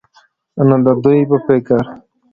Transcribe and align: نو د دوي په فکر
نو 0.67 0.75
د 0.85 0.87
دوي 1.03 1.21
په 1.29 1.37
فکر 1.45 1.83